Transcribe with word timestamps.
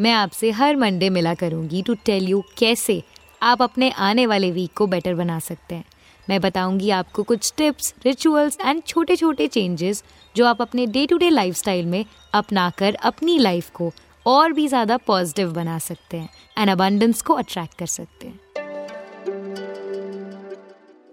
मैं 0.00 0.12
आपसे 0.12 0.50
हर 0.50 0.76
मंडे 0.76 1.10
मिला 1.10 1.34
करूँगी 1.34 1.82
टू 1.82 1.94
टेल 1.94 2.24
यू 2.24 2.44
कैसे 2.58 3.02
आप 3.42 3.62
अपने 3.62 3.90
आने 3.90 4.26
वाले 4.26 4.50
वीक 4.50 4.72
को 4.72 4.86
बेटर 4.86 5.14
बना 5.14 5.38
सकते 5.38 5.74
हैं। 5.74 5.84
मैं 6.28 6.40
बताऊँगी 6.40 6.90
आपको 6.90 7.22
कुछ 7.22 7.52
टिप्स 7.56 7.94
रिचुअल्स 8.04 8.58
एंड 8.64 8.82
छोटे 8.82 9.16
छोटे 9.16 9.48
चेंजेस 9.48 10.04
जो 10.36 10.46
आप 10.46 10.62
अपने 10.62 10.86
डे 10.86 11.06
टू 11.06 11.16
डे 11.16 11.30
लाइफ 11.30 11.68
में 11.68 12.04
अपनाकर 12.34 12.94
अपनी 12.94 13.38
लाइफ 13.38 13.70
को 13.70 13.92
और 14.26 14.52
भी 14.52 14.68
ज़्यादा 14.68 14.96
पॉजिटिव 14.96 15.52
बना 15.52 15.78
सकते 15.78 16.16
हैं 16.16 16.28
एंड 16.58 16.70
अबंडेंस 16.70 17.22
को 17.22 17.34
अट्रैक्ट 17.34 17.78
कर 17.78 17.86
सकते 17.86 18.26
हैं। 18.26 18.40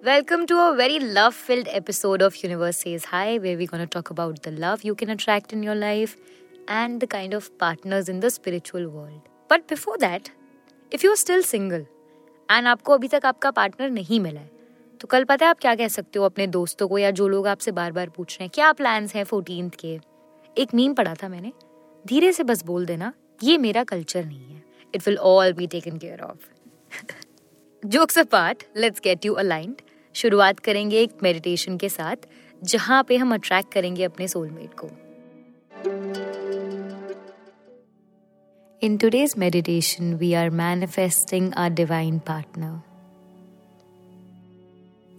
Welcome 0.03 0.45
to 0.47 0.57
a 0.57 0.73
very 0.77 0.99
love 0.99 1.35
filled 1.35 1.67
episode 1.81 2.21
of 2.21 2.35
Universe 2.43 2.77
Says 2.77 3.05
Hi, 3.05 3.37
where 3.37 3.57
we're 3.57 3.71
going 3.71 3.87
to 3.87 3.99
talk 3.99 4.11
about 4.11 4.43
the 4.43 4.51
love 4.51 4.85
you 4.85 4.95
can 4.95 5.09
attract 5.09 5.57
in 5.57 5.63
your 5.69 5.75
life 5.75 6.15
and 6.67 7.01
the 7.01 7.07
kind 7.07 7.33
of 7.33 7.49
partners 7.59 8.09
in 8.09 8.19
the 8.19 8.29
spiritual 8.29 8.87
world. 8.89 9.21
But 9.49 9.67
before 9.67 9.97
that, 9.99 10.29
if 10.91 11.03
you're 11.03 11.19
still 11.21 11.43
single 11.49 11.85
and 12.49 12.67
आपको 12.67 12.93
अभी 12.93 13.07
तक 13.07 13.25
आपका 13.25 13.51
partner 13.51 13.89
नहीं 13.89 14.19
मिला 14.19 14.39
है 14.39 14.49
तो 15.01 15.07
कल 15.07 15.23
पता 15.23 15.45
है 15.45 15.49
आप 15.49 15.59
क्या 15.61 15.75
कह 15.75 15.87
सकते 15.87 16.19
हो 16.19 16.25
अपने 16.25 16.47
दोस्तों 16.47 16.87
को 16.87 16.97
या 16.97 17.11
जो 17.11 17.27
लोग 17.27 17.47
आपसे 17.47 17.71
बार 17.71 17.91
बार 17.91 18.09
पूछ 18.09 18.33
रहे 18.33 18.43
हैं? 18.43 18.51
क्या 18.53 18.71
प्लान्स 18.73 19.15
हैं 19.15 19.23
फोर्टीन 19.23 19.69
के? 19.79 19.99
एक 20.57 20.73
मीम 20.73 20.93
पढ़ा 20.93 21.13
था 21.23 21.29
मैंने 21.29 21.51
धीरे 22.07 22.31
से 22.33 22.43
बस 22.43 22.63
बोल 22.65 22.85
देना 22.85 23.13
ये 23.43 23.57
मेरा 23.57 23.83
कल्चर 23.83 24.25
नहीं 24.25 24.53
है. 24.53 24.63
It 24.95 25.07
will 25.07 25.17
all 25.17 25.53
be 25.53 25.67
taken 25.67 25.97
care 25.97 26.21
of 26.21 27.87
jokes 27.87 28.17
apart 28.19 28.63
let's 28.77 29.01
get 29.03 29.25
you 29.25 29.33
aligned 29.33 29.81
शुरुआत 30.15 30.59
करेंगे 30.59 31.01
एक 31.01 31.11
मेडिटेशन 31.23 31.77
के 31.77 31.89
साथ 31.89 32.27
जहाँ 32.63 33.03
पे 33.03 33.17
हम 33.17 33.33
अट्रैक्ट 33.33 33.71
करेंगे 33.73 34.03
अपने 34.03 34.27
सोलमेट 34.27 34.73
को. 34.79 34.89
In 38.79 38.99
today's 38.99 39.35
meditation, 39.35 40.19
we 40.19 40.35
are 40.35 40.51
manifesting 40.51 41.51
our 41.55 41.67
divine 41.67 42.19
partner. 42.19 42.83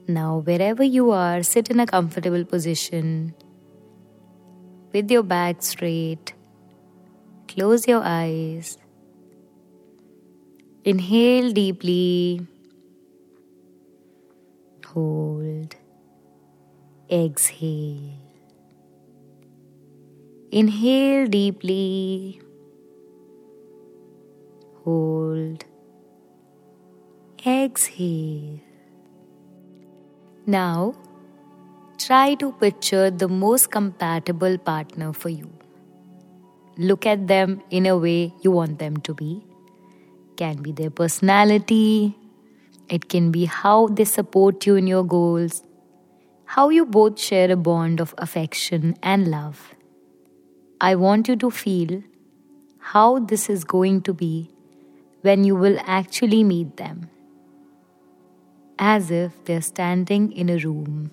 Now, 0.06 0.38
wherever 0.38 0.84
you 0.84 1.10
are, 1.10 1.42
sit 1.42 1.68
in 1.68 1.80
a 1.80 1.86
comfortable 1.86 2.44
position 2.44 3.34
with 4.92 5.10
your 5.10 5.24
back 5.24 5.60
straight. 5.64 6.34
Close 7.48 7.88
your 7.88 8.00
eyes. 8.04 8.78
Inhale 10.84 11.50
deeply. 11.50 12.46
Hold. 14.86 15.74
Exhale. 17.10 18.12
Inhale 20.52 21.26
deeply. 21.26 22.40
Hold. 24.88 25.64
Exhale. 27.44 28.60
Now, 30.46 30.94
try 31.98 32.34
to 32.36 32.52
picture 32.52 33.10
the 33.10 33.28
most 33.28 33.70
compatible 33.70 34.56
partner 34.56 35.12
for 35.12 35.28
you. 35.28 35.50
Look 36.78 37.04
at 37.04 37.26
them 37.26 37.60
in 37.68 37.84
a 37.84 37.98
way 37.98 38.32
you 38.40 38.50
want 38.50 38.78
them 38.78 38.96
to 39.08 39.12
be. 39.12 39.44
Can 40.38 40.62
be 40.62 40.72
their 40.72 40.90
personality, 40.90 42.16
it 42.88 43.10
can 43.10 43.30
be 43.30 43.44
how 43.44 43.88
they 43.88 44.06
support 44.06 44.64
you 44.64 44.76
in 44.76 44.86
your 44.86 45.04
goals, 45.04 45.62
how 46.46 46.70
you 46.70 46.86
both 46.86 47.20
share 47.20 47.50
a 47.52 47.56
bond 47.56 48.00
of 48.00 48.14
affection 48.16 48.96
and 49.02 49.28
love. 49.28 49.74
I 50.80 50.94
want 50.94 51.28
you 51.28 51.36
to 51.36 51.50
feel 51.50 52.02
how 52.78 53.18
this 53.18 53.50
is 53.50 53.64
going 53.64 54.00
to 54.02 54.14
be 54.14 54.54
when 55.22 55.44
you 55.44 55.56
will 55.56 55.78
actually 55.84 56.44
meet 56.44 56.76
them. 56.76 57.10
As 58.78 59.10
if 59.10 59.44
they're 59.44 59.60
standing 59.60 60.30
in 60.32 60.48
a 60.48 60.58
room, 60.58 61.10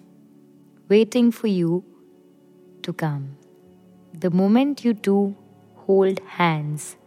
waiting 0.88 1.32
for 1.32 1.48
you 1.48 1.84
to 2.84 2.94
come. 2.94 3.38
The 4.14 4.30
moment 4.30 4.86
you 4.86 4.94
two 4.94 5.36
hold 5.76 6.20
hands, 6.28 6.98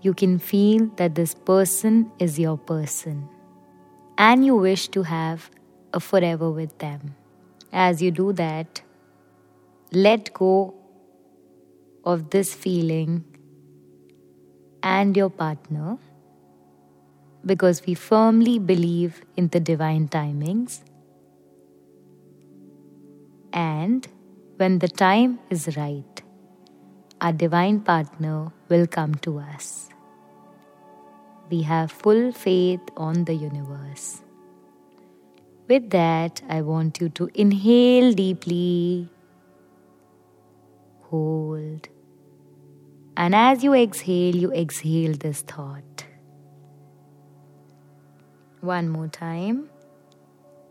you 0.00 0.14
can 0.14 0.38
feel 0.38 0.86
that 0.96 1.14
this 1.14 1.34
person 1.34 2.10
is 2.18 2.38
your 2.38 2.56
person 2.58 3.28
and 4.18 4.44
you 4.44 4.56
wish 4.56 4.88
to 4.88 5.02
have 5.02 5.50
a 5.92 6.00
forever 6.00 6.50
with 6.50 6.78
them. 6.78 7.14
As 7.72 8.00
you 8.00 8.10
do 8.10 8.32
that, 8.34 8.82
let 9.92 10.32
go 10.32 10.74
of 12.04 12.30
this 12.30 12.54
feeling 12.54 13.24
and 14.84 15.16
your 15.16 15.30
partner 15.30 15.96
because 17.46 17.84
we 17.86 17.94
firmly 17.94 18.58
believe 18.58 19.22
in 19.36 19.48
the 19.48 19.60
divine 19.60 20.08
timings. 20.08 20.82
And 23.52 24.06
when 24.56 24.78
the 24.78 24.88
time 24.88 25.38
is 25.50 25.76
right, 25.76 26.22
our 27.20 27.32
divine 27.32 27.80
partner 27.80 28.52
will 28.68 28.86
come 28.86 29.14
to 29.26 29.38
us. 29.38 29.88
We 31.50 31.62
have 31.62 31.90
full 31.90 32.32
faith 32.32 32.80
on 32.96 33.24
the 33.24 33.34
universe. 33.34 34.22
With 35.68 35.90
that, 35.90 36.42
I 36.48 36.60
want 36.60 37.00
you 37.00 37.08
to 37.10 37.30
inhale 37.34 38.12
deeply, 38.12 39.08
hold, 41.04 41.88
and 43.16 43.34
as 43.34 43.62
you 43.64 43.74
exhale, 43.74 44.36
you 44.36 44.52
exhale 44.52 45.14
this 45.14 45.42
thought. 45.42 46.04
One 48.60 48.88
more 48.88 49.08
time. 49.08 49.68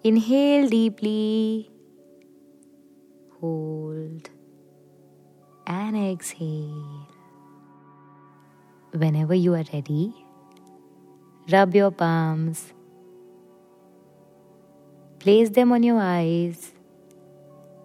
Inhale 0.04 0.68
deeply, 0.68 1.72
hold, 3.40 4.30
and 5.66 5.96
exhale. 5.96 7.08
Whenever 8.92 9.34
you 9.34 9.54
are 9.54 9.64
ready, 9.72 10.14
Rub 11.52 11.75
your 11.75 11.92
palms. 11.92 12.72
Place 15.20 15.50
them 15.50 15.74
on 15.74 15.84
your 15.84 16.00
eyes 16.00 16.72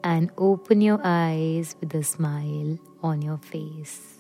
and 0.05 0.31
open 0.39 0.81
your 0.81 1.01
eyes 1.03 1.75
with 1.81 1.93
a 1.93 2.05
smile 2.05 2.79
on 3.03 3.21
your 3.21 3.39
face. 3.39 4.18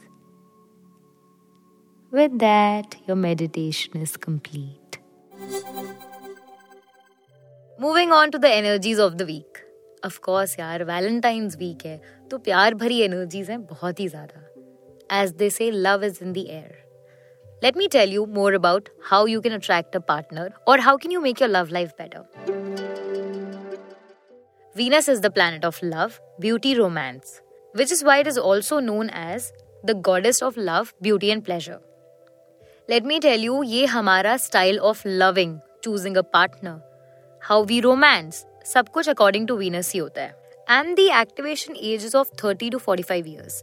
With 2.10 2.38
that, 2.38 2.96
your 3.06 3.16
meditation 3.16 4.00
is 4.00 4.16
complete. 4.16 4.98
Moving 7.78 8.12
on 8.12 8.30
to 8.30 8.38
the 8.38 8.48
energies 8.48 8.98
of 8.98 9.18
the 9.18 9.26
week. 9.26 9.58
Of 10.02 10.22
course, 10.22 10.56
यार 10.58 10.84
Valentine's 10.86 11.56
week 11.62 11.84
है 11.86 12.00
तो 12.30 12.38
प्यार 12.46 12.74
भरी 12.74 13.00
energies 13.08 13.50
हैं 13.50 13.60
बहुत 13.66 14.00
ही 14.00 14.08
ज़्यादा. 14.08 14.40
As 15.10 15.34
they 15.34 15.50
say, 15.50 15.70
love 15.70 16.02
is 16.02 16.22
in 16.22 16.32
the 16.32 16.48
air. 16.50 16.76
Let 17.62 17.76
me 17.76 17.88
tell 17.88 18.08
you 18.08 18.24
more 18.26 18.54
about 18.54 18.88
how 19.10 19.26
you 19.26 19.42
can 19.42 19.52
attract 19.52 19.94
a 19.94 20.00
partner 20.00 20.48
or 20.66 20.78
how 20.78 20.96
can 20.96 21.10
you 21.10 21.20
make 21.20 21.40
your 21.40 21.50
love 21.50 21.70
life 21.70 21.94
better. 21.98 22.24
Venus 24.74 25.08
is 25.08 25.20
the 25.20 25.30
planet 25.30 25.62
of 25.62 25.82
love, 25.82 26.18
beauty, 26.40 26.74
romance, 26.78 27.42
which 27.74 27.92
is 27.92 28.02
why 28.02 28.18
it 28.20 28.26
is 28.26 28.38
also 28.38 28.80
known 28.80 29.10
as 29.10 29.52
the 29.84 29.94
goddess 29.94 30.40
of 30.40 30.56
love, 30.56 30.94
beauty 31.02 31.30
and 31.30 31.44
pleasure. 31.44 31.80
Let 32.88 33.04
me 33.04 33.18
tell 33.20 33.42
you 33.44 33.62
ये 33.62 33.84
हमारा 33.86 34.36
style 34.36 34.78
of 34.80 35.02
loving 35.06 35.58
choosing 35.84 36.16
a 36.16 36.20
partner 36.34 36.78
how 37.42 37.64
we 37.64 37.80
romance 37.80 38.44
सब 38.66 38.88
कुछ 38.88 39.08
according 39.08 39.46
to 39.48 39.56
Venus 39.56 39.92
ही 39.94 39.98
होता 40.00 40.22
है. 40.22 40.34
And 40.66 40.94
the 40.96 41.08
activation 41.20 41.74
age 41.76 42.14
of 42.16 42.28
thirty 42.44 42.70
to 42.70 42.78
forty 42.78 43.02
five 43.02 43.28
years 43.28 43.62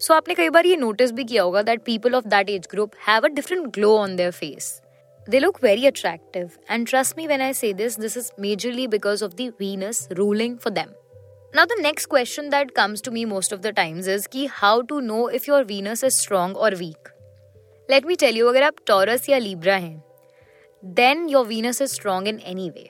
so 0.00 0.14
आपने 0.14 0.34
कई 0.34 0.48
बार 0.50 0.66
ये 0.66 0.76
नोटिस 0.76 1.12
भी 1.12 1.24
किया 1.24 1.42
होगा 1.42 1.62
that 1.62 1.82
people 1.84 2.14
of 2.14 2.28
that 2.28 2.50
age 2.50 2.68
group 2.70 2.94
have 3.08 3.26
different 3.26 3.66
glow 3.74 3.96
on 3.98 4.16
their 4.16 4.30
face 4.32 4.80
they 5.28 5.38
look 5.38 5.62
very 5.62 5.86
attractive 5.86 6.50
and 6.70 6.88
trust 6.88 7.16
me 7.18 7.26
when 7.26 7.42
I 7.42 7.52
say 7.54 7.72
this 7.74 8.00
this 8.00 8.16
is 8.16 8.30
majorly 8.40 8.86
because 8.88 9.24
of 9.24 9.34
the 9.34 9.48
Venus 9.50 10.06
ruling 10.12 10.58
for 10.58 10.72
them 10.72 10.94
now 11.54 11.66
the 11.66 11.82
next 11.82 12.10
question 12.10 12.48
that 12.50 12.70
comes 12.76 13.02
to 13.02 13.10
me 13.10 13.24
most 13.28 13.54
of 13.54 13.60
the 13.60 13.74
times 13.76 14.08
is 14.08 14.28
की 14.28 14.46
how 14.52 14.82
to 14.82 15.00
know 15.02 15.28
if 15.30 15.50
your 15.50 15.64
Venus 15.64 16.04
is 16.04 16.20
strong 16.20 16.56
और 16.56 16.74
weak 16.74 17.08
let 17.92 18.06
me 18.06 18.14
tell 18.16 18.36
you 18.36 18.48
अगर 18.48 18.62
आप 18.62 18.74
Taurus 18.86 19.28
या 19.28 19.38
Libra 19.38 19.76
हैं 19.76 20.02
then 20.82 21.28
your 21.28 21.46
Venus 21.46 21.82
is 21.82 21.92
strong 21.92 22.28
in 22.28 22.40
any 22.46 22.68
way 22.70 22.88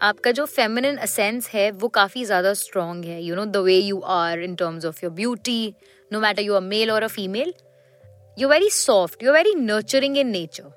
आपका 0.00 0.30
जो 0.30 0.44
feminine 0.46 0.96
essence 0.96 1.48
है, 1.48 1.70
वो 1.70 1.88
काफ़ी 1.88 2.24
ज़्यादा 2.24 2.52
स्ट्रॉन्ग 2.54 3.04
है 3.04 3.22
you 3.22 3.34
know 3.36 3.44
the 3.46 3.56
way 3.56 3.76
you 3.76 4.00
are 4.10 4.40
in 4.42 4.54
terms 4.54 4.84
of 4.84 4.98
your 5.04 5.12
beauty 5.12 5.74
no 6.10 6.20
matter 6.20 6.42
you 6.42 6.54
are 6.54 6.60
male 6.62 6.90
और 6.90 7.02
a 7.02 7.08
female 7.08 7.52
you 8.36 8.48
very 8.48 8.70
soft 8.70 9.22
you 9.22 9.32
very 9.32 9.54
nurturing 9.54 10.18
in 10.18 10.28
nature 10.28 10.70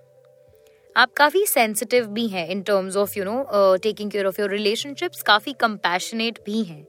आप 0.96 1.14
काफ़ी 1.14 1.46
सेंसिटिव 1.46 2.06
भी 2.10 2.28
हैं 2.28 2.48
in 2.50 2.62
terms 2.62 2.98
of 2.98 3.18
you 3.18 3.24
know 3.26 3.46
taking 3.84 4.12
care 4.12 4.26
of 4.26 4.40
your 4.42 4.50
relationships 4.50 5.22
काफ़ी 5.22 5.54
compassionate 5.60 6.40
भी 6.46 6.64
हैं. 6.64 6.86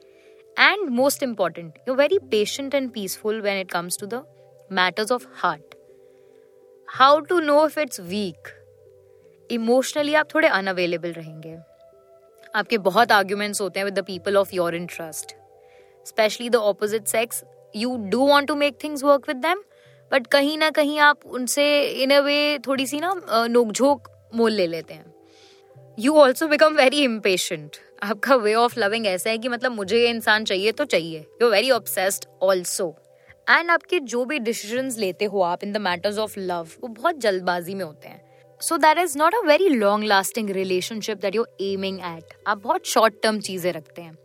And 0.56 0.88
most 0.90 1.22
important 1.22 1.78
you 1.88 1.94
very 1.94 2.18
patient 2.30 2.74
and 2.74 2.90
peaceful 2.90 3.40
when 3.40 3.60
it 3.60 3.70
comes 3.72 3.98
to 4.00 4.06
the 4.06 4.22
matters 4.70 5.12
of 5.12 5.26
heart 5.36 5.75
how 6.98 7.18
to 7.20 7.38
know 7.40 7.64
if 7.66 7.78
it's 7.80 8.00
weak 8.00 8.48
emotionally 9.50 10.14
आप 10.14 10.28
थोड़े 10.34 10.48
unavailable 10.48 11.12
रहेंगे। 11.12 11.56
आपके 12.54 12.78
बहुत 12.78 13.12
arguments 13.12 13.60
होते 13.60 13.80
हैं 13.80 13.84
with 13.84 13.94
the 13.94 14.04
people 14.04 14.36
of 14.36 14.54
your 14.54 14.74
interest 14.74 15.34
specially 16.06 16.48
the 16.50 16.56
opposite 16.70 17.06
sex 17.06 17.42
you 17.76 17.96
do 18.10 18.26
want 18.28 18.48
to 18.48 18.54
make 18.54 18.78
things 18.84 19.04
work 19.04 19.28
with 19.28 19.36
them 19.36 19.62
but 20.12 20.26
कहीं 20.26 20.56
ना 20.58 20.70
कहीं 20.70 20.98
आप 21.00 21.26
उनसे 21.26 21.66
इन 22.02 22.10
अ 22.10 22.20
वे 22.20 22.58
थोड़ी 22.66 22.86
सी 22.86 23.00
ना 23.00 23.14
नोकझोंक 23.28 24.08
मोल 24.34 24.52
ले 24.52 24.66
लेते 24.66 24.94
हैं। 24.94 25.14
You 25.98 26.16
also 26.16 26.48
become 26.48 26.76
very 26.76 27.04
impatient 27.04 27.76
आपका 28.02 28.36
वे 28.36 28.54
ऑफ़ 28.54 28.78
लविंग 28.80 29.06
ऐसा 29.06 29.30
है 29.30 29.38
कि 29.38 29.48
मतलब 29.48 29.72
मुझे 29.72 29.98
ये 29.98 30.08
इंसान 30.10 30.44
चाहिए 30.44 30.72
तो 30.72 30.84
चाहिए। 30.86 31.26
You 31.42 31.50
very 31.50 31.70
obsessed 31.70 32.28
also 32.42 32.94
and 33.46 33.70
आपके 33.70 33.98
जो 34.02 34.24
भी 34.24 34.38
डिसीज़न 34.40 34.90
लेते 34.98 35.24
हो 35.24 35.40
आप 35.42 35.64
in 35.64 35.72
the 35.72 35.76
matters 35.80 36.18
of 36.18 36.38
love 36.38 36.68
वो 36.80 36.88
बहुत 36.90 37.18
जल्दबाजी 37.20 37.74
में 37.74 37.84
होते 37.84 38.08
हैं। 38.08 38.20
So 38.60 38.76
that 38.76 38.98
is 38.98 39.16
not 39.18 39.34
a 39.34 39.40
very 39.46 39.68
long 39.68 40.04
lasting 40.04 40.50
relationship 40.50 41.18
that 41.18 41.34
you 41.36 41.44
aiming 41.62 41.98
at 42.06 42.34
आप 42.46 42.62
बहुत 42.62 42.86
शॉर्ट 42.86 43.14
टर्म 43.22 43.40
चीज़ें 43.40 43.72
रखते 43.72 44.02
हैं। 44.02 44.16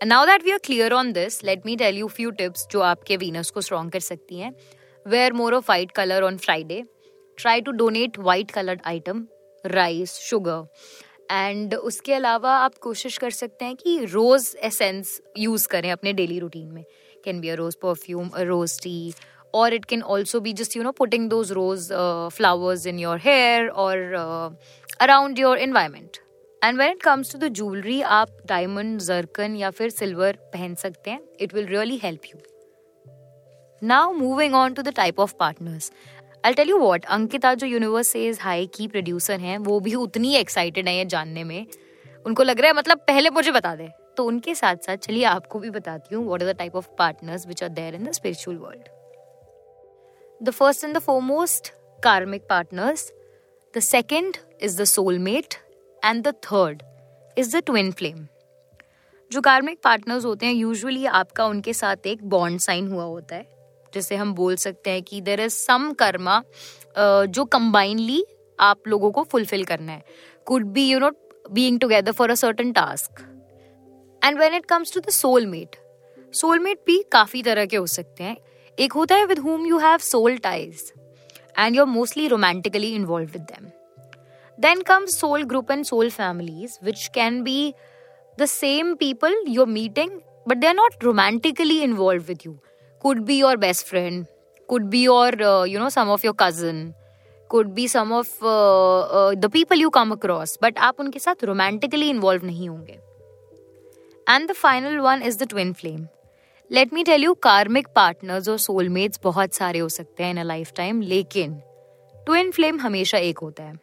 Now 0.00 0.26
that 0.26 0.44
we 0.44 0.50
are 0.50 0.58
clear 0.64 0.92
on 0.92 1.12
this 1.12 1.42
let 1.44 1.66
me 1.66 1.76
tell 1.76 1.98
you 1.98 2.08
few 2.08 2.30
tips 2.32 2.66
जो 2.72 2.80
आपके 2.82 3.16
वीनस 3.16 3.50
को 3.50 3.60
स्ट्रॉन्ग 3.60 3.92
कर 3.92 4.00
सकती 4.00 4.38
हैं। 4.38 4.54
Wear 5.06 5.32
more 5.32 5.54
of 5.54 5.64
white 5.68 5.92
colour 5.92 6.22
on 6.22 6.36
Friday 6.38 6.82
try 7.38 7.60
to 7.60 7.72
donate 7.72 8.18
white 8.18 8.50
coloured 8.50 8.80
item 8.86 9.26
rice 9.64 10.18
sugar 10.20 10.66
and 11.30 11.74
उसके 11.74 12.12
अलावा 12.14 12.56
आप 12.56 12.74
कोशिश 12.82 13.18
कर 13.18 13.30
सकते 13.32 13.64
हैं 13.64 13.76
कि 13.76 13.98
रोज 14.04 14.54
एसेंस 14.64 15.20
यूज़ 15.38 15.66
करें 15.68 15.90
अपने 15.92 16.12
डेली 16.12 16.38
रूटीन 16.38 16.68
में। 16.72 16.84
Can 17.26 17.40
be 17.40 17.48
a 17.48 17.54
rose 17.62 17.74
perfume 17.86 18.28
a 18.28 18.42
rose 18.52 18.78
tea 18.82 18.98
or 19.54 19.66
it 19.74 19.84
can 19.90 20.02
also 20.14 20.38
be 20.44 20.52
just 20.56 20.74
you 20.76 20.82
know 20.84 20.90
putting 20.96 21.26
those 21.32 21.50
rose 21.56 21.84
uh, 21.98 22.28
flowers 22.38 22.82
in 22.90 22.98
your 23.02 23.14
hair 23.26 23.60
or 23.82 23.94
uh, 24.18 24.48
around 25.06 25.38
your 25.42 25.52
environment. 25.66 26.18
And 26.62 26.78
when 26.78 26.90
it 26.90 27.02
comes 27.02 27.32
to 27.32 27.38
the 27.38 27.48
jewellery 27.54 28.00
आप 28.16 28.36
diamond 28.48 29.00
zircon 29.00 29.56
या 29.56 29.70
फिर 29.70 29.90
silver 29.90 30.38
पहन 30.52 30.74
सकते 30.74 31.10
हैं. 31.10 31.20
It 31.40 31.54
will 31.54 31.66
really 31.66 31.96
help 32.02 32.20
you 32.26 32.40
now 33.82 34.12
moving 34.12 34.54
on 34.54 34.74
to 34.74 34.82
the 34.82 34.94
type 34.96 35.20
of 35.20 35.34
partners 35.40 35.90
I 36.44 36.54
tell 36.54 36.68
you 36.70 36.78
what 36.78 37.04
Ankita 37.16 37.54
जो 37.54 37.66
universe 37.66 38.08
says 38.12 38.38
hi 38.40 38.66
की 38.74 38.88
producer 38.88 39.40
हैं 39.40 39.58
वो 39.68 39.78
भी 39.80 39.94
उतनी 39.94 40.34
एक्साइटेड 40.36 40.88
है 40.88 40.96
ये 40.96 41.04
जानने 41.04 41.44
में. 41.44 41.66
उनको 42.26 42.42
लग 42.42 42.60
रहा 42.60 42.70
है 42.70 42.76
मतलब 42.76 42.98
पहले 43.08 43.30
मुझे 43.30 43.52
बता 43.52 43.74
दे. 43.76 43.88
तो 44.16 44.24
उनके 44.24 44.54
साथ 44.54 44.86
साथ 44.86 44.96
चलिए 45.08 45.24
आपको 45.26 45.58
भी 45.58 45.70
बताती 45.70 46.14
हूँ 46.14 46.26
what 46.26 46.42
are 46.42 46.52
the 46.52 46.56
type 46.58 46.76
of 46.76 46.88
partners 46.98 47.46
which 47.46 47.62
are 47.62 47.68
there 47.70 47.94
in 47.94 48.04
the 48.04 48.12
spiritual 48.12 48.56
world 48.58 48.88
The 50.40 50.52
first 50.52 50.84
and 50.84 50.94
the 50.94 51.00
foremost, 51.00 51.72
karmic 52.00 52.46
partners. 52.46 53.10
The 53.74 53.80
second 53.80 54.38
is 54.60 54.76
the 54.76 54.84
soulmate. 54.84 55.56
And 56.02 56.22
the 56.22 56.34
third 56.34 56.82
is 57.36 57.52
the 57.52 57.62
twin 57.62 57.92
flame. 57.92 58.26
जो 59.30 59.40
karmic 59.40 59.78
partners 59.84 60.24
होते 60.24 60.46
हैं 60.46 60.52
usually 60.52 61.06
आपका 61.06 61.46
उनके 61.46 61.72
साथ 61.72 62.06
एक 62.06 62.22
bond 62.28 62.60
sign 62.60 62.88
हुआ 62.88 63.04
होता 63.04 63.36
है 63.36 63.46
जिसे 63.94 64.16
हम 64.16 64.34
बोल 64.34 64.56
सकते 64.56 64.90
हैं 64.90 65.02
कि 65.02 65.20
देर 65.20 65.40
इज़ 65.40 65.54
सम 65.54 65.90
कर्मा 66.02 66.42
जो 66.98 67.44
कंबाइनली 67.46 68.24
आप 68.58 68.88
लोगों 68.88 69.10
को 69.12 69.22
फुलफिल 69.32 69.64
करना 69.64 69.92
है 69.92 70.02
could 70.46 70.66
be 70.74 70.86
you 70.88 70.98
not 70.98 71.16
being 71.52 71.80
together 71.80 72.12
for 72.12 72.30
a 72.30 72.34
certain 72.34 72.72
task 72.72 73.24
and 74.26 74.38
when 74.38 74.54
it 74.54 74.64
comes 74.66 74.94
to 74.94 75.00
the 75.00 75.10
soulmate 75.12 75.76
soulmate 76.34 76.78
भी 76.86 77.02
काफ़ी 77.12 77.42
तरह 77.42 77.66
के 77.66 77.76
हो 77.76 77.86
सकते 77.86 78.24
हैं। 78.24 78.36
एक 78.78 78.92
होता 78.92 79.14
है 79.14 79.26
with 79.26 79.38
whom 79.38 79.66
you 79.66 79.78
have 79.78 79.98
soul 80.02 80.36
ties 80.38 80.92
and 81.58 81.76
you 81.76 81.82
are 81.82 81.88
mostly 81.88 82.26
romantically 82.28 82.94
involve 82.94 83.30
with 83.32 83.42
them 83.52 83.70
then 84.58 84.80
comes 84.88 85.18
soul 85.20 85.44
group 85.44 85.70
and 85.70 85.84
soul 85.84 86.10
families 86.10 86.78
which 86.84 87.06
can 87.14 87.42
be 87.42 87.72
the 88.38 88.44
same 88.46 88.94
people 88.94 89.42
you're 89.48 89.66
meeting 89.68 90.10
but 90.48 90.56
they 90.56 90.66
are 90.66 90.74
not 90.74 91.04
romantically 91.04 91.80
involve 91.82 92.24
with 92.28 92.38
you 92.46 92.56
could 93.04 93.18
be 93.26 93.38
your 93.38 93.56
best 93.56 93.86
friend 93.86 94.24
could 94.68 94.84
be 94.90 95.02
your 95.02 95.42
you 95.68 95.78
know 95.78 95.88
some 95.90 96.10
of 96.10 96.26
your 96.26 96.34
cousin 96.40 96.92
could 97.50 97.66
be 97.74 97.88
some 97.88 98.12
of 98.12 98.38
the 99.36 99.50
people 99.52 99.80
you 99.80 99.90
come 99.90 100.10
across 100.12 100.58
but 100.62 100.78
आप 100.78 101.00
उनके 101.00 101.18
साथ 101.18 101.44
romantically 101.44 102.08
involve 102.10 102.46
नहीं 102.46 102.68
होंगे। 102.68 102.98
And 104.26 104.48
the 104.48 104.54
final 104.56 105.02
one 105.02 105.22
is 105.22 105.36
the 105.38 105.46
twin 105.54 105.72
flame. 105.80 106.04
Let 106.70 106.92
me 106.92 107.02
tell 107.04 107.24
you 107.24 107.34
karmic 107.42 107.88
partners 107.96 108.48
और 108.48 108.58
soulmates 108.58 109.20
बहुत 109.24 109.54
सारे 109.54 109.78
हो 109.78 109.88
सकते 109.88 110.22
हैं 110.24 110.30
इन 110.30 110.38
अ 110.38 110.42
लाइफ 110.44 110.72
टाइम 110.76 111.00
लेकिन 111.02 111.52
ट्विन 112.26 112.50
फ्लेम 112.50 112.80
हमेशा 112.80 113.18
एक 113.18 113.38
होता 113.38 113.62
है। 113.62 113.78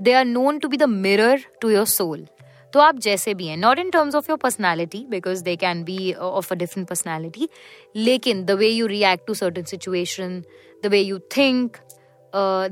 They 0.00 0.12
are 0.12 0.24
known 0.24 0.58
to 0.58 0.68
be 0.68 0.76
the 0.76 0.88
mirror 0.88 1.44
to 1.60 1.70
your 1.70 1.86
soul 1.86 2.26
तो 2.72 2.80
आप 2.80 2.98
जैसे 3.04 3.34
भी 3.34 3.46
हैं 3.46 3.56
not 3.56 3.78
in 3.78 3.90
terms 3.90 4.14
of 4.14 4.30
your 4.30 4.38
personality 4.38 5.04
because 5.10 5.42
they 5.44 5.56
can 5.56 5.84
be 5.84 6.12
of 6.12 6.52
a 6.52 6.56
different 6.56 6.88
personality 6.88 7.48
लेकिन 7.96 8.44
the 8.44 8.50
way 8.60 8.68
you 8.68 8.86
react 8.86 9.26
to 9.26 9.34
certain 9.34 9.64
situation 9.72 10.42
the 10.84 10.86
way 10.86 11.00
you 11.00 11.18
think 11.36 11.76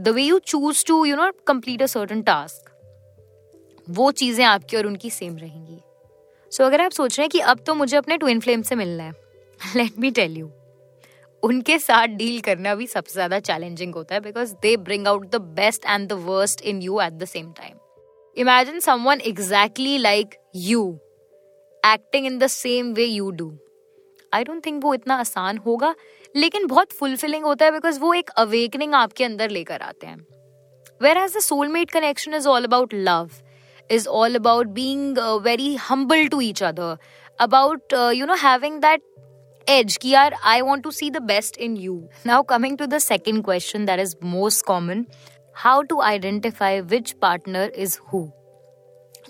the 0.00 0.14
way 0.14 0.22
you 0.22 0.38
choose 0.38 0.84
to 0.86 1.04
you 1.04 1.16
know 1.16 1.30
complete 1.46 1.82
a 1.82 1.86
certain 1.86 2.22
task 2.22 2.70
वो 3.88 4.10
चीज़ें 4.12 4.44
आपकी 4.44 4.76
और 4.76 4.86
उनकी 4.86 5.10
same 5.10 5.36
रहेंगी। 5.36 5.80
सो 6.58 6.64
अगर 6.64 6.80
आप 6.80 6.90
सोच 6.90 7.18
रहे 7.18 7.24
हैं 7.24 7.30
कि 7.30 7.40
अब 7.40 7.58
तो 7.66 7.74
मुझे 7.74 7.96
अपने 7.96 8.16
ट्विन 8.18 8.40
फ्लेम 8.40 8.62
से 8.62 8.74
मिलना 8.74 9.04
है 9.04 9.12
लेट 9.76 9.98
मी 9.98 10.10
टेल 10.10 10.36
यू 10.36 10.50
उनके 11.42 11.78
साथ 11.78 12.06
डील 12.16 12.40
करना 12.40 12.74
भी 12.74 12.86
सबसे 12.86 13.12
ज़्यादा 13.12 13.38
चैलेंजिंग 13.40 13.94
होता 13.94 14.14
है 14.14 14.20
because 14.20 14.54
they 14.62 14.76
bring 14.76 15.06
out 15.08 15.28
the 15.30 15.40
best 15.58 15.84
and 15.84 16.08
the 16.08 16.12
worst 16.24 16.62
in 16.62 16.82
you 16.82 17.00
at 17.00 17.12
the 17.12 17.24
same 17.24 17.52
time 17.52 17.76
imagine 18.36 18.80
someone 18.80 19.20
exactly 19.26 19.96
like 19.98 20.34
you 20.56 20.82
acting 21.82 22.26
in 22.26 22.38
the 22.38 22.46
same 22.46 22.92
way 22.94 23.04
you 23.04 23.30
do 23.30 23.52
I 24.34 24.44
don't 24.44 24.64
think 24.66 24.84
वो 24.84 24.94
इतना 24.94 25.14
आसान 25.16 25.58
होगा, 25.58 25.94
लेकिन 26.34 26.66
बहुत 26.66 26.92
fulfilling 26.92 27.44
होता 27.44 27.64
है 27.64 27.72
because 27.72 28.00
वो 28.00 28.14
एक 28.14 28.30
अवेकनिंग 28.38 28.94
आपके 28.94 29.24
अंदर 29.24 29.50
लेकर 29.50 29.82
आते 29.82 30.06
हैं. 30.06 30.18
Whereas 31.18 31.36
the 31.36 31.40
soulmate 31.40 31.90
connection 31.90 32.34
is 32.34 32.48
all 32.48 32.64
about 32.64 32.94
love 32.94 33.30
is 33.89 34.07
all 34.07 34.35
about 34.35 34.67
being 34.79 35.17
very 35.43 35.75
humble 35.89 36.27
to 36.27 36.41
each 36.41 36.63
other 36.63 36.95
about 37.39 37.93
you 38.15 38.25
know 38.25 38.35
having 38.43 38.79
that 38.81 39.01
edge 39.67 39.97
ki 40.03 40.09
yaar 40.11 40.29
i 40.43 40.61
want 40.61 40.83
to 40.85 40.91
see 40.91 41.09
the 41.09 41.21
best 41.27 41.57
in 41.57 41.75
you 41.77 41.93
now 42.25 42.41
coming 42.43 42.77
to 42.77 42.87
the 42.87 42.99
second 42.99 43.43
question 43.43 43.85
that 43.85 43.99
is 43.99 44.15
most 44.31 44.65
common 44.65 45.03
how 45.55 45.75
to 45.83 46.01
identify 46.01 46.71
which 46.93 47.13
partner 47.19 47.65
is 47.85 47.95
who 48.07 48.21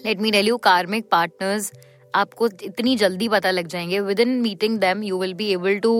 let 0.05 0.19
me 0.19 0.31
tell 0.31 0.53
you 0.53 0.59
karmic 0.69 1.09
partners 1.17 1.71
आपको 2.13 2.47
इतनी 2.63 2.95
जल्दी 2.95 3.27
पता 3.29 3.51
लग 3.51 3.67
जाएंगे 3.67 4.00
within 4.19 4.29
meeting 4.41 4.77
them 4.79 5.01
you 5.03 5.17
will 5.19 5.33
be 5.33 5.47
able 5.53 5.77
to 5.83 5.93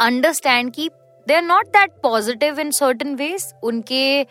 understand 0.00 0.72
कि 0.74 0.88
they 1.26 1.34
are 1.34 1.42
not 1.42 1.66
that 1.76 1.90
positive 2.02 2.58
in 2.60 2.70
certain 2.78 3.14
ways 3.16 3.44
उनके 3.64 4.22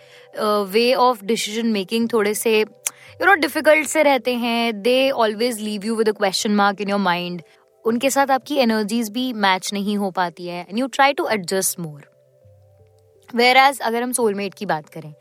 वे 0.73 0.83
of 1.03 1.23
decision 1.23 1.67
making 1.71 2.07
थोड़े 2.13 2.33
से 2.33 2.63
यू 3.20 3.26
नो 3.26 3.34
डिफ़िकल्ट 3.34 3.86
से 3.88 4.02
रहते 4.02 4.34
हैं. 4.34 4.82
They 4.82 5.10
always 5.10 5.60
leave 5.60 5.84
you 5.84 5.94
with 5.96 6.10
question 6.16 6.54
mark 6.54 6.80
in 6.80 6.88
your 6.88 6.98
mind 7.00 7.42
उनके 7.84 8.10
साथ 8.10 8.30
आपकी 8.30 8.56
एनर्जीज 8.58 9.08
भी 9.10 9.32
मैच 9.32 9.72
नहीं 9.72 9.96
हो 9.96 10.10
पाती 10.10 10.46
है 10.46 10.60
and 10.68 10.78
you 10.78 10.86
try 10.94 11.12
to 11.12 11.26
adjust 11.28 11.78
more 11.80 12.02
whereas 13.56 13.80
अगर 13.80 14.02
हम 14.02 14.12
सोलमेट 14.12 14.54
की 14.54 14.66
बात 14.66 14.88
करें 14.88 15.12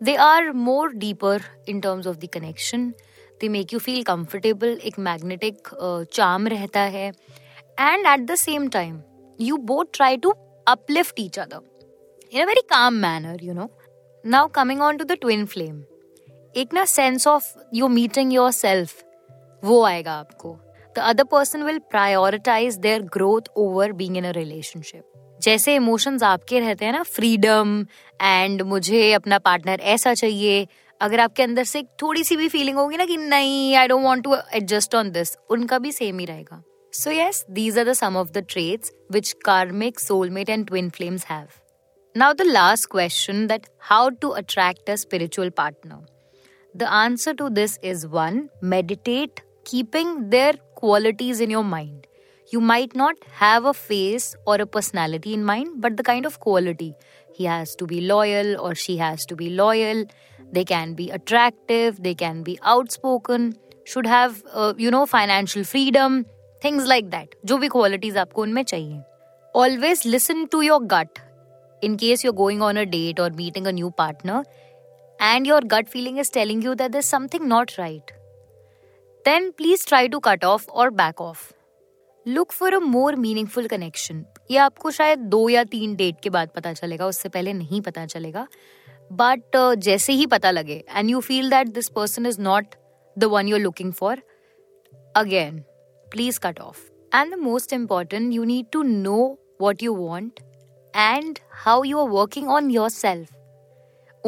they 0.00 0.14
are 0.16 0.50
more 0.52 0.92
deeper 0.94 1.42
in 1.68 1.80
terms 1.80 2.06
of 2.06 2.16
the 2.16 2.28
connection 2.32 2.88
they 3.40 3.48
make 3.48 3.72
you 3.72 3.78
feel 3.78 4.02
comfortable 4.04 4.78
एक 4.84 4.98
मैग्नेटिक 5.00 5.68
चार्म 6.12 6.44
uh, 6.44 6.50
रहता 6.52 6.80
है. 6.80 7.08
And 7.80 8.06
at 8.06 8.20
the 8.20 8.34
same 8.36 8.68
time 8.68 9.00
you 9.38 9.56
both 9.66 9.84
try 9.94 10.16
to 10.16 10.32
uplift 10.66 11.20
each 11.20 11.38
other 11.38 12.28
in 12.32 12.42
a 12.42 12.46
very 12.46 12.62
calm 12.70 12.94
manner 13.06 13.44
you 13.44 13.54
know 13.54 13.68
now 14.24 14.48
coming 14.54 14.80
on 14.82 14.96
to 14.96 15.04
the 15.04 15.18
twin 15.20 15.46
flame 15.46 15.82
एक 16.54 16.74
ना 16.74 16.84
sense 16.84 17.26
of 17.26 17.44
you 17.74 17.88
meeting 17.88 18.32
yourself 18.52 19.02
वो 19.62 19.82
आएगा 19.84 20.12
आपको। 20.12 20.56
The 20.96 20.98
other 20.98 21.24
person 21.24 21.62
will 21.62 21.78
prioritise 21.90 22.76
their 22.76 23.02
growth 23.14 23.48
over 23.56 23.92
being 23.92 24.16
in 24.16 24.32
a 24.32 24.34
relationship. 24.36 25.02
जैसे 25.42 25.74
emotions 25.74 26.22
आपके 26.22 26.60
रहते 26.60 26.84
हैं 26.84 26.92
ना 26.92 27.02
फ्रीडम 27.02 27.86
एंड 28.22 28.62
मुझे 28.62 29.12
अपना 29.12 29.38
पार्टनर 29.38 29.80
ऐसा 29.80 30.14
चाहिए। 30.14 30.66
अगर 31.00 31.20
आपके 31.20 31.42
अंदर 31.42 31.64
से 31.64 31.82
थोड़ी 32.02 32.24
सी 32.24 32.36
भी 32.36 32.48
फीलिंग 32.48 32.78
होगी 32.78 32.96
ना 32.96 33.04
कि 33.04 33.16
नहीं 33.16 33.74
I 33.76 33.88
don't 33.88 34.04
want 34.04 34.24
to 34.24 34.34
adjust 34.54 34.94
on 34.94 35.10
this 35.10 35.36
उनका 35.50 35.78
भी 35.78 35.92
सेम 35.92 36.18
ही 36.18 36.26
रहेगा। 36.26 36.62
So 36.92 37.10
yes 37.10 37.44
these 37.50 37.78
are 37.78 37.88
the 37.88 37.92
some 37.92 38.16
of 38.16 38.32
the 38.32 38.44
traits 38.48 38.92
which 39.12 39.32
karmic 39.44 40.00
soulmate 40.00 40.50
and 40.50 40.66
twin 40.66 40.90
flames 40.90 41.26
have 41.30 41.46
now 42.16 42.32
the 42.32 42.42
last 42.42 42.90
question 42.90 43.46
that 43.46 43.66
how 43.90 44.08
to 44.22 44.28
attract 44.28 44.90
a 44.90 44.94
spiritual 44.96 45.50
partner 45.56 46.06
The 46.75 46.83
answer 46.83 47.33
to 47.33 47.49
this 47.49 47.79
is 47.83 48.05
one 48.05 48.47
meditate 48.63 49.39
keeping 49.67 50.17
their 50.35 50.59
qualities 50.83 51.39
in 51.39 51.49
your 51.49 51.63
mind. 51.63 52.07
You 52.51 52.59
might 52.59 52.93
not 52.93 53.15
have 53.41 53.65
a 53.65 53.73
face 53.73 54.35
or 54.45 54.55
a 54.55 54.65
personality 54.65 55.33
in 55.33 55.45
mind, 55.45 55.75
but 55.77 55.95
the 55.95 56.03
kind 56.03 56.25
of 56.25 56.39
quality. 56.41 56.93
He 57.37 57.45
has 57.45 57.75
to 57.75 57.87
be 57.91 58.01
loyal 58.01 58.59
or 58.59 58.75
she 58.75 58.97
has 58.97 59.25
to 59.27 59.37
be 59.37 59.49
loyal. 59.49 60.03
They 60.51 60.65
can 60.65 60.93
be 60.93 61.09
attractive, 61.09 62.03
they 62.03 62.13
can 62.13 62.43
be 62.43 62.59
outspoken, 62.73 63.53
should 63.85 64.05
have, 64.05 64.43
uh, 64.53 64.73
you 64.77 64.91
know, 64.91 65.05
financial 65.05 65.63
freedom, 65.63 66.19
things 66.65 66.91
like 66.93 67.09
that. 67.15 67.39
जो 67.45 67.57
भी 67.57 67.69
qualities 67.77 68.17
आपको 68.17 68.41
उनमें 68.41 68.63
चाहिए. 68.63 69.01
Always 69.55 70.05
listen 70.05 70.45
to 70.55 70.61
your 70.67 70.81
gut. 70.95 71.23
In 71.81 71.97
case 72.03 72.25
you're 72.25 72.37
going 72.43 72.61
on 72.61 72.77
a 72.77 72.85
date 72.97 73.19
or 73.19 73.29
meeting 73.39 73.67
a 73.67 73.71
new 73.71 73.91
partner, 74.03 74.43
And 75.20 75.46
your 75.46 75.60
gut 75.60 75.88
feeling 75.88 76.18
is 76.18 76.30
telling 76.30 76.62
you 76.62 76.74
that 76.76 76.92
there's 76.92 77.08
something 77.08 77.46
not 77.48 77.76
right, 77.78 78.12
then 79.24 79.52
please 79.52 79.84
try 79.84 80.06
to 80.08 80.20
cut 80.20 80.44
off 80.44 80.66
or 80.68 80.90
back 80.90 81.20
off. 81.20 81.52
Look 82.26 82.52
for 82.52 82.68
a 82.68 82.80
more 82.80 83.12
meaningful 83.16 83.68
connection. 83.68 84.24
ये 84.50 84.58
आपको 84.58 84.90
शायद 84.90 85.18
दो 85.30 85.48
या 85.48 85.62
तीन 85.64 85.94
date 85.96 86.20
के 86.22 86.30
बाद 86.30 86.50
पता 86.56 86.72
चलेगा 86.72 87.06
उससे 87.06 87.28
पहले 87.28 87.52
नहीं 87.52 87.80
पता 87.80 88.04
चलेगा 88.06 88.46
बट 89.12 89.56
uh, 89.56 89.74
जैसे 89.76 90.12
ही 90.12 90.26
पता 90.26 90.50
लगे 90.50 90.82
and 90.88 91.10
you 91.10 91.20
feel 91.20 91.50
that 91.50 91.68
this 91.68 91.88
person 91.88 92.26
is 92.26 92.40
not 92.40 92.74
the 93.16 93.24
one 93.32 93.48
you're 93.48 93.60
looking 93.60 93.92
for 93.92 94.22
again 95.16 95.62
please 96.06 96.40
cut 96.42 96.60
off 96.60 96.80
and 97.14 97.34
the 97.34 97.38
most 97.38 97.72
important 97.72 98.32
you 98.32 98.44
need 98.44 98.66
to 98.72 98.82
know 98.82 99.18
what 99.60 99.82
you 99.82 99.94
want 99.94 100.40
and 100.94 101.38
how 101.64 101.84
you 101.84 101.98
are 101.98 102.08
working 102.10 102.48
on 102.50 102.70
yourself 102.90 103.37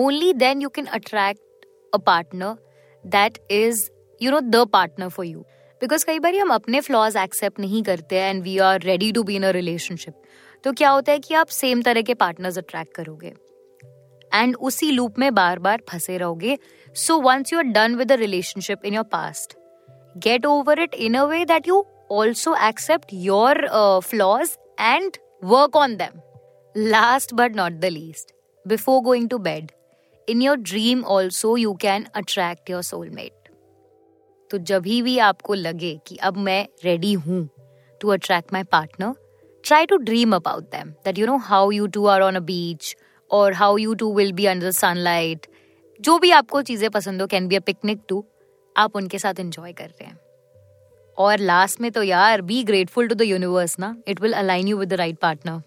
only 0.01 0.33
then 0.35 0.63
you 0.63 0.69
can 0.69 0.87
attract 0.99 1.67
a 1.93 1.99
partner 2.07 2.57
that 3.05 3.39
is 3.53 3.89
you 4.21 4.31
know 4.31 4.41
the 4.41 4.67
partner 4.73 5.09
for 5.09 5.27
you 5.27 5.41
because 5.83 6.05
कई 6.07 6.19
बार 6.19 6.35
हम 6.35 6.51
अपने 6.55 6.81
flaws 6.81 7.17
accept 7.17 7.61
नहीं 7.61 7.83
करते 7.83 8.17
and 8.17 8.43
we 8.43 8.59
are 8.65 8.81
ready 8.83 9.13
to 9.13 9.23
be 9.23 9.37
in 9.37 9.43
a 9.43 9.51
relationship 9.53 10.15
तो 10.65 10.73
क्या 10.73 10.91
होता 10.91 11.13
है 11.13 11.19
कि 11.19 11.35
आप 11.35 11.47
सेम 11.49 11.83
तरह 11.83 12.03
के 12.03 12.15
पार्टनर्स 12.15 12.59
अट्रैक्ट 12.59 12.95
करोगे. 12.95 13.33
एंड 14.33 14.57
उसी 14.57 14.91
लूप 14.91 15.19
में 15.19 15.35
बार 15.35 15.59
बार 15.59 15.83
फंसे 15.91 16.17
रहोगे. 16.19 16.59
So 16.97 17.19
once 17.21 17.53
you 17.53 17.59
are 17.59 17.65
done 17.67 17.95
with 17.97 18.13
relationship 18.13 18.85
in 18.85 18.95
your 18.95 19.05
past 19.13 19.57
get 20.19 20.47
over 20.47 20.81
it 20.83 20.95
in 20.95 21.15
a 21.15 21.25
way 21.25 21.45
that 21.45 21.69
you 21.69 21.85
also 22.13 22.55
accept 22.69 23.15
your 23.15 23.67
flaws 24.01 24.57
and 24.81 25.17
work 25.45 25.77
on 25.77 25.97
them 25.97 26.21
last 26.77 27.35
but 27.35 27.57
not 27.57 27.73
the 27.73 27.85
least 27.93 28.35
before 28.67 29.01
going 29.03 29.29
to 29.29 29.39
bed 29.39 29.71
in 30.31 30.43
your 30.43 30.57
dream 30.57 31.05
also 31.05 31.57
you 31.57 31.73
can 31.75 32.07
attract 32.15 32.71
your 32.71 32.83
soulmate 32.83 33.49
तो 34.51 34.59
जब 34.59 34.83
भी 34.83 35.19
आपको 35.19 35.55
लगे 35.55 35.99
कि 36.07 36.17
अब 36.17 36.37
मैं 36.37 36.67
ready 36.85 37.13
हूँ 37.13 37.49
to 38.01 38.09
attract 38.09 38.53
my 38.53 38.63
partner 38.63 39.15
try 39.65 39.87
to 39.87 39.97
dream 39.97 40.35
about 40.35 40.65
them 40.65 40.91
that 41.05 41.19
you 41.19 41.27
know 41.27 41.37
how 41.37 41.71
you 41.71 41.87
two 41.87 42.07
are 42.07 42.21
on 42.21 42.37
a 42.37 42.41
beach 42.41 42.97
और 43.31 43.53
how 43.53 43.77
you 43.77 43.95
two 43.95 44.13
will 44.15 44.33
be 44.33 44.47
under 44.47 44.71
sunlight 44.71 45.47
जो 46.01 46.19
भी 46.19 46.31
आपको 46.31 46.63
चीज़ें 46.63 46.89
पसंद 46.91 47.21
हो 47.21 47.27
can 47.27 47.49
be 47.49 47.57
a 47.57 47.61
picnic 47.61 48.01
to 48.09 48.25
आप 48.77 48.97
उनके 48.97 49.19
साथ 49.19 49.41
एंजॉय 49.41 49.73
कर 49.73 49.85
रहे 49.85 50.05
हैं। 50.05 50.19
और 51.19 51.39
लास्ट 51.39 51.81
में 51.81 51.91
तो 51.91 52.03
यार 52.03 52.43
be 52.43 52.63
grateful 52.65 53.09
to 53.09 53.15
the 53.15 53.23
universe 53.23 53.79
ना 53.79 53.97
it 54.09 54.21
will 54.21 54.33
align 54.33 54.69
you 54.69 54.77
with 54.77 54.89
the 54.89 54.93
right 54.93 55.19
partner 55.19 55.63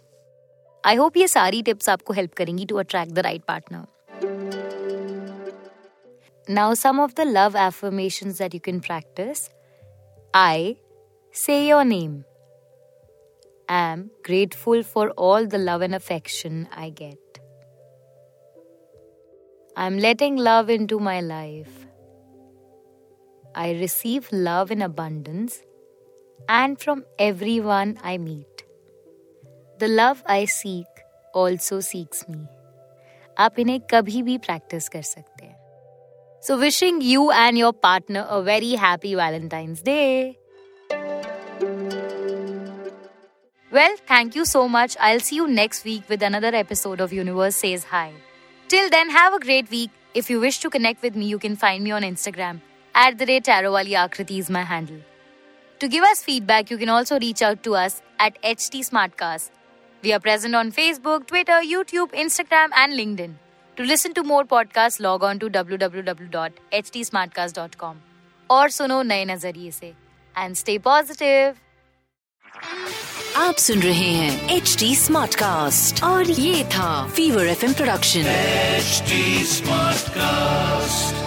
I 0.84 0.96
hope 0.96 1.18
ये 1.18 1.28
सारी 1.28 1.62
टिप्स 1.62 1.90
आपको 1.90 2.14
हेल्प 2.14 2.34
करेंगी 2.34 2.66
to 2.66 2.76
attract 2.76 3.12
the 3.12 3.20
right 3.20 3.44
partner 3.48 3.86
Now, 6.48 6.74
some 6.74 7.00
of 7.00 7.16
the 7.16 7.26
love 7.26 7.56
affirmations 7.56 8.38
that 8.38 8.54
you 8.54 8.60
can 8.60 8.82
practice 8.82 9.50
I 10.34 10.78
say 11.32 11.68
your 11.68 11.86
name. 11.86 12.26
Am 13.70 14.12
grateful 14.24 14.84
for 14.84 15.12
all 15.12 15.48
the 15.48 15.58
love 15.58 15.82
and 15.82 15.96
affection 15.96 16.68
I 16.76 16.90
get. 16.90 17.18
I'm 19.76 19.98
letting 20.00 20.38
love 20.38 20.70
into 20.70 21.00
my 21.00 21.22
life. 21.22 21.88
I 23.56 23.72
receive 23.74 24.28
love 24.32 24.72
in 24.72 24.82
abundance 24.82 25.64
and 26.50 26.80
from 26.80 27.06
everyone 27.20 27.98
I 28.04 28.18
meet. 28.18 28.64
The 29.80 29.88
love 29.88 30.24
I 30.26 30.46
seek 30.46 30.88
also 31.34 31.80
seeks 31.80 32.28
me. 32.28 32.46
आप 33.38 33.60
इन्हें 33.60 33.80
कभी 33.92 34.22
भी 34.22 34.38
practice 34.38 34.88
कर 34.90 35.02
सकते 35.02 35.46
हैं। 35.46 35.56
So 36.44 36.56
wishing 36.58 37.04
you 37.04 37.32
and 37.32 37.58
your 37.58 37.72
partner 37.84 38.20
a 38.20 38.38
very 38.46 38.76
happy 38.78 39.16
Valentine's 39.16 39.84
day 39.86 40.36
well 43.72 43.96
thank 44.12 44.36
you 44.38 44.46
so 44.46 44.68
much 44.68 44.98
I 44.98 45.20
see 45.20 45.36
you 45.36 45.46
next 45.46 45.86
week 45.86 46.04
with 46.10 46.24
another 46.24 46.56
episode 46.56 47.02
of 47.02 47.14
universe 47.16 47.56
says 47.56 47.86
hi 47.92 48.12
till 48.70 48.90
then 48.90 49.10
have 49.10 49.36
a 49.36 49.38
great 49.38 49.72
week 49.72 50.18
if 50.18 50.32
you 50.32 50.40
wish 50.40 50.62
to 50.64 50.70
connect 50.70 51.04
with 51.04 51.18
me 51.18 51.28
you 51.28 51.38
can 51.38 51.56
find 51.56 51.84
me 51.84 51.92
on 51.92 52.04
Instagram 52.04 52.60
at 52.96 53.16
the 53.16 53.24
rate 53.30 53.50
arrow 53.50 53.72
वाली 53.74 53.94
Akriti 54.04 54.38
is 54.38 54.52
my 54.52 54.64
handle 54.66 55.02
to 55.82 55.88
give 55.90 56.06
us 56.06 56.24
feedback 56.24 56.72
you 56.72 56.78
can 56.78 56.90
also 56.90 57.18
reach 57.18 57.44
out 57.44 57.64
to 57.64 57.72
us 57.78 58.02
at 58.22 58.38
H 58.46 58.70
T 58.72 58.84
smart 58.84 59.16
cast 59.16 59.52
We 60.04 60.12
are 60.12 60.20
present 60.20 60.54
on 60.54 60.72
Facebook, 60.74 61.28
Twitter, 61.28 61.62
YouTube, 61.64 62.12
Instagram, 62.14 62.70
and 62.76 62.92
LinkedIn. 62.94 63.36
To 63.78 63.84
listen 63.84 64.14
to 64.16 64.24
more 64.24 64.44
podcasts, 64.46 65.00
log 65.00 65.24
on 65.24 65.40
to 65.40 65.50
www.htsmartcast.com 65.50 67.96
और 68.50 68.70
सुनो 68.70 69.02
नए 69.04 69.26
नज़रिए 69.26 69.72
से 69.72 69.94
and 70.36 70.56
stay 70.56 70.78
positive 70.88 71.56
आप 73.38 73.56
सुन 73.58 73.80
रहे 73.82 74.12
हैं 74.12 74.50
H 74.58 74.76
D 74.80 74.96
smart 74.96 75.36
cast 75.36 76.04
और 76.04 76.30
ये 76.30 76.64
था 76.76 77.08
fever 77.16 77.48
F 77.48 77.66
production 77.74 78.26
H 78.28 79.04
smart 79.54 80.10
cast 80.18 81.23